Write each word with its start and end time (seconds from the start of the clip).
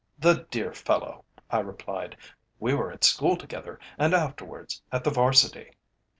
"The 0.17 0.47
dear 0.49 0.73
fellow!" 0.73 1.25
I 1.51 1.59
replied. 1.59 2.17
"We 2.59 2.73
were 2.73 2.91
at 2.91 3.03
school 3.03 3.37
together 3.37 3.79
and 3.99 4.15
afterwards 4.15 4.81
at 4.91 5.03
the 5.03 5.11
'Varsity." 5.11 5.75